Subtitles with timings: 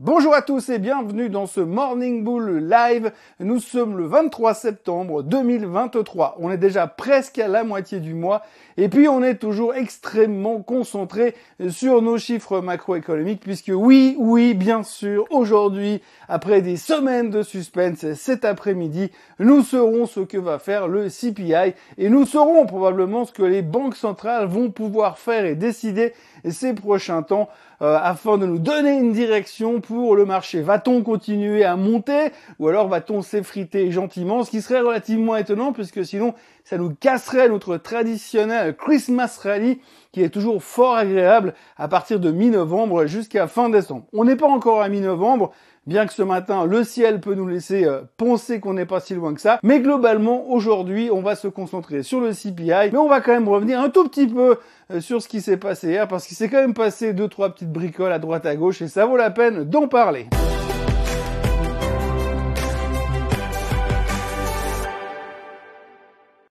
[0.00, 3.10] Bonjour à tous et bienvenue dans ce Morning Bull Live.
[3.40, 6.36] Nous sommes le 23 septembre 2023.
[6.38, 8.42] On est déjà presque à la moitié du mois
[8.76, 11.34] et puis on est toujours extrêmement concentré
[11.68, 18.12] sur nos chiffres macroéconomiques puisque oui, oui, bien sûr, aujourd'hui, après des semaines de suspense,
[18.12, 19.10] cet après-midi,
[19.40, 23.62] nous saurons ce que va faire le CPI et nous saurons probablement ce que les
[23.62, 26.12] banques centrales vont pouvoir faire et décider
[26.48, 27.48] ces prochains temps
[27.80, 30.60] euh, afin de nous donner une direction pour le marché.
[30.60, 36.04] Va-t-on continuer à monter ou alors va-t-on s'effriter gentiment Ce qui serait relativement étonnant puisque
[36.04, 39.80] sinon ça nous casserait notre traditionnel Christmas Rally
[40.12, 44.04] qui est toujours fort agréable à partir de mi-novembre jusqu'à fin décembre.
[44.12, 45.52] On n'est pas encore à mi-novembre,
[45.88, 49.14] bien que ce matin le ciel peut nous laisser euh, penser qu'on n'est pas si
[49.14, 49.58] loin que ça.
[49.62, 53.48] Mais globalement, aujourd'hui, on va se concentrer sur le CPI, mais on va quand même
[53.48, 54.58] revenir un tout petit peu
[54.92, 57.48] euh, sur ce qui s'est passé hier, parce qu'il s'est quand même passé deux, trois
[57.48, 60.26] petites bricoles à droite à gauche, et ça vaut la peine d'en parler.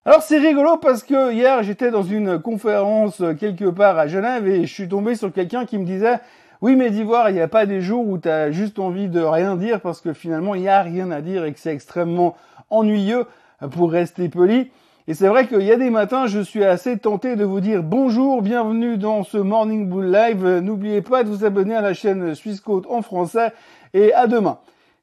[0.04, 4.48] Alors c'est rigolo parce que hier j'étais dans une conférence euh, quelque part à Genève
[4.48, 6.18] et je suis tombé sur quelqu'un qui me disait
[6.60, 9.20] oui, mais d'Ivoire, il n'y a pas des jours où tu as juste envie de
[9.20, 12.36] rien dire parce que finalement, il n'y a rien à dire et que c'est extrêmement
[12.70, 13.26] ennuyeux
[13.70, 14.70] pour rester poli.
[15.06, 17.82] Et c'est vrai qu'il y a des matins, je suis assez tenté de vous dire
[17.82, 20.44] bonjour, bienvenue dans ce Morning Bull Live.
[20.58, 23.52] N'oubliez pas de vous abonner à la chaîne Suisse Côte en français
[23.94, 24.58] et à demain.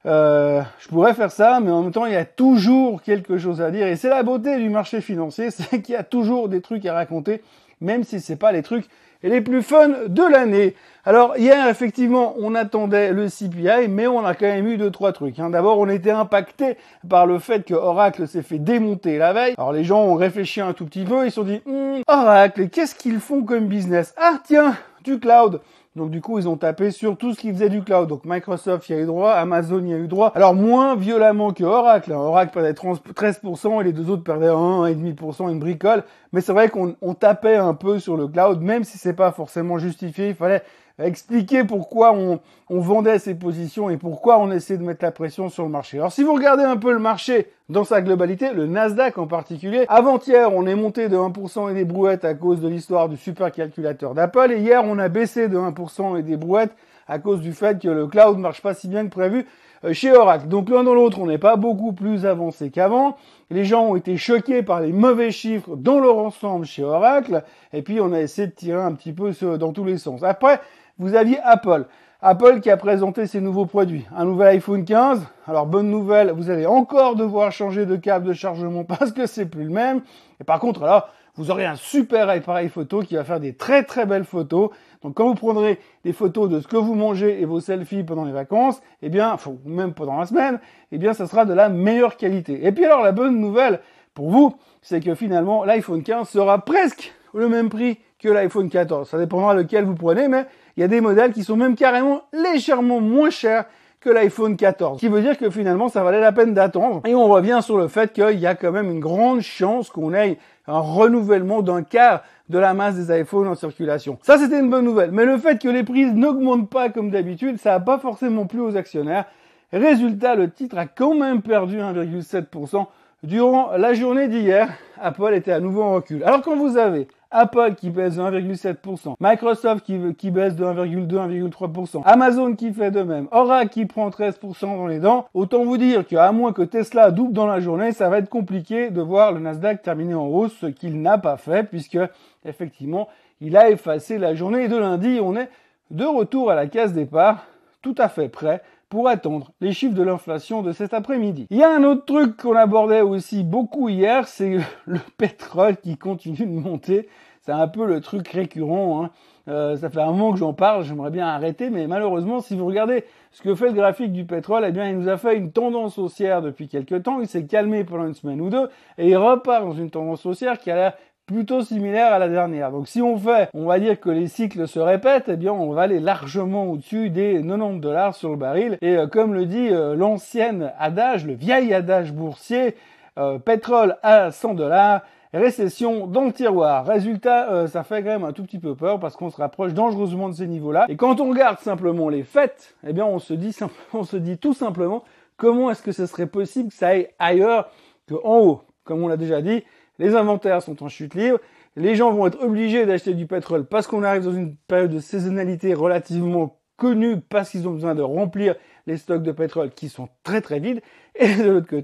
[0.05, 3.61] Euh, je pourrais faire ça, mais en même temps, il y a toujours quelque chose
[3.61, 3.87] à dire.
[3.87, 6.93] Et c'est la beauté du marché financier, c'est qu'il y a toujours des trucs à
[6.93, 7.41] raconter,
[7.81, 8.87] même si c'est pas les trucs
[9.29, 10.75] les plus fun de l'année.
[11.07, 15.13] Alors hier, effectivement, on attendait le CPI, mais on a quand même eu deux trois
[15.13, 15.39] trucs.
[15.39, 15.51] Hein.
[15.51, 19.53] D'abord, on était impacté par le fait que Oracle s'est fait démonter la veille.
[19.57, 22.69] Alors les gens ont réfléchi un tout petit peu, ils se sont dit hm, Oracle,
[22.69, 24.15] qu'est-ce qu'ils font comme business?
[24.17, 25.61] Ah tiens, du cloud.
[25.95, 28.09] Donc du coup, ils ont tapé sur tout ce qui faisait du cloud.
[28.09, 30.33] Donc Microsoft y a eu droit, Amazon y a eu droit.
[30.35, 32.11] Alors moins violemment que Oracle.
[32.11, 32.17] Hein.
[32.17, 36.03] Oracle perdait 13% et les deux autres perdaient 1,5%, une bricole.
[36.33, 39.77] Mais c'est vrai qu'on tapait un peu sur le cloud, même si c'est pas forcément
[39.77, 40.29] justifié.
[40.29, 40.63] Il fallait
[41.03, 42.39] expliquer pourquoi on,
[42.69, 45.97] vendait ces positions et pourquoi on essaie de mettre la pression sur le marché.
[45.97, 49.85] Alors si vous regardez un peu le marché dans sa globalité, le Nasdaq en particulier,
[49.89, 54.13] avant-hier on est monté de 1% et des brouettes à cause de l'histoire du supercalculateur
[54.13, 56.75] d'Apple et hier on a baissé de 1% et des brouettes
[57.07, 59.45] à cause du fait que le cloud marche pas si bien que prévu
[59.83, 60.47] euh, chez Oracle.
[60.47, 63.17] Donc l'un dans l'autre, on n'est pas beaucoup plus avancé qu'avant.
[63.51, 67.43] Les gens ont été choqués par les mauvais chiffres dans leur ensemble chez Oracle.
[67.73, 70.23] Et puis on a essayé de tirer un petit peu dans tous les sens.
[70.23, 70.59] Après,
[70.97, 71.85] vous aviez Apple.
[72.21, 74.03] Apple qui a présenté ses nouveaux produits.
[74.15, 75.21] Un nouvel iPhone 15.
[75.47, 79.45] Alors bonne nouvelle, vous allez encore devoir changer de câble de chargement parce que c'est
[79.45, 80.01] plus le même.
[80.41, 83.83] Et par contre, là, vous aurez un super appareil photo qui va faire des très
[83.83, 84.69] très belles photos.
[85.03, 88.23] Donc quand vous prendrez des photos de ce que vous mangez et vos selfies pendant
[88.23, 89.35] les vacances, eh bien,
[89.65, 90.59] même pendant la semaine,
[90.91, 92.65] eh bien, ça sera de la meilleure qualité.
[92.65, 93.79] Et puis alors, la bonne nouvelle
[94.13, 99.09] pour vous, c'est que finalement, l'iPhone 15 sera presque le même prix que l'iPhone 14.
[99.09, 100.45] Ça dépendra lequel vous prenez, mais
[100.77, 103.65] il y a des modèles qui sont même carrément légèrement moins chers
[103.99, 104.97] que l'iPhone 14.
[104.97, 107.01] Ce qui veut dire que finalement, ça valait la peine d'attendre.
[107.05, 110.13] Et on revient sur le fait qu'il y a quand même une grande chance qu'on
[110.13, 114.19] ait un renouvellement d'un quart de la masse des iPhones en circulation.
[114.21, 115.11] Ça, c'était une bonne nouvelle.
[115.11, 118.61] Mais le fait que les prix n'augmentent pas comme d'habitude, ça n'a pas forcément plu
[118.61, 119.25] aux actionnaires.
[119.73, 122.85] Résultat, le titre a quand même perdu 1,7%
[123.23, 124.69] durant la journée d'hier.
[125.01, 126.23] Apple était à nouveau en recul.
[126.23, 132.01] Alors quand vous avez Apple qui baisse de 1,7%, Microsoft qui, baisse de 1,2, 1,3%,
[132.05, 135.27] Amazon qui fait de même, Oracle qui prend 13% dans les dents.
[135.33, 138.89] Autant vous dire qu'à moins que Tesla double dans la journée, ça va être compliqué
[138.89, 141.99] de voir le Nasdaq terminer en hausse, ce qu'il n'a pas fait puisque
[142.45, 143.09] effectivement,
[143.41, 145.19] il a effacé la journée de lundi.
[145.21, 145.49] On est
[145.91, 147.47] de retour à la case départ,
[147.81, 151.47] tout à fait prêt pour attendre les chiffres de l'inflation de cet après-midi.
[151.49, 155.97] Il y a un autre truc qu'on abordait aussi beaucoup hier, c'est le pétrole qui
[155.97, 157.09] continue de monter.
[157.41, 159.03] C'est un peu le truc récurrent.
[159.03, 159.11] Hein.
[159.47, 162.65] Euh, ça fait un moment que j'en parle, j'aimerais bien arrêter, mais malheureusement, si vous
[162.65, 165.51] regardez ce que fait le graphique du pétrole, eh bien, il nous a fait une
[165.51, 167.19] tendance haussière depuis quelques temps.
[167.21, 168.67] Il s'est calmé pendant une semaine ou deux,
[168.97, 170.93] et il repart dans une tendance haussière qui a l'air
[171.25, 172.71] plutôt similaire à la dernière.
[172.71, 175.71] Donc si on fait, on va dire que les cycles se répètent, eh bien on
[175.71, 178.77] va aller largement au-dessus des 90 dollars sur le baril.
[178.81, 182.75] Et euh, comme le dit euh, l'ancienne adage, le vieil adage boursier,
[183.17, 185.01] euh, pétrole à 100 dollars,
[185.33, 186.85] récession dans le tiroir.
[186.85, 190.29] Résultat, ça fait quand même un tout petit peu peur parce qu'on se rapproche dangereusement
[190.29, 190.85] de ces niveaux-là.
[190.87, 193.53] Et quand on regarde simplement les fêtes, eh bien on se dit,
[193.93, 195.03] on se dit tout simplement
[195.35, 197.69] comment est-ce que ce serait possible que ça aille ailleurs
[198.07, 198.61] qu'en haut?
[198.85, 199.63] Comme on l'a déjà dit,
[199.99, 201.39] les inventaires sont en chute libre,
[201.75, 204.99] les gens vont être obligés d'acheter du pétrole parce qu'on arrive dans une période de
[204.99, 208.55] saisonnalité relativement connus parce qu'ils ont besoin de remplir
[208.87, 210.81] les stocks de pétrole qui sont très très vides.
[211.15, 211.83] Et de l'autre côté,